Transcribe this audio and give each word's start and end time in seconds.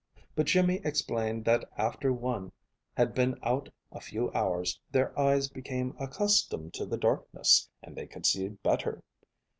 But 0.33 0.47
Jimmy 0.47 0.81
explained 0.83 1.45
that 1.45 1.63
after 1.77 2.11
one 2.11 2.51
had 2.97 3.13
been 3.13 3.37
out 3.43 3.69
a 3.91 3.99
few 4.01 4.31
hours 4.31 4.79
their 4.91 5.15
eyes 5.19 5.47
became 5.47 5.95
accustomed 5.99 6.73
to 6.73 6.87
the 6.87 6.97
darkness 6.97 7.69
and 7.83 7.95
they 7.95 8.07
could 8.07 8.25
see 8.25 8.49
better. 8.49 9.03